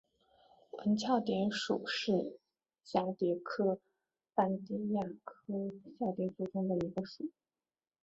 [0.71, 2.39] 纹绡蝶属是
[2.83, 3.77] 蛱蝶科
[4.33, 7.29] 斑蝶亚科绡蝶族中的一个属。